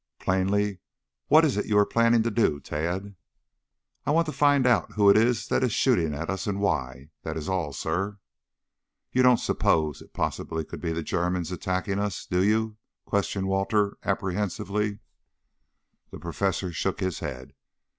[0.17, 0.79] "Plainly,
[1.27, 3.13] what is it you are planning to do, Tad?"
[4.03, 7.11] "I want to find out who it is that is shooting at us and why.
[7.21, 8.17] That is all, sir."
[9.11, 13.95] "You don't suppose it possibly could be the Germans attacking us, do you?" questioned Walter
[14.03, 14.97] apprehensively.
[16.09, 17.53] The professor shook his head.